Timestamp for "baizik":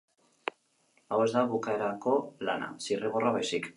3.37-3.69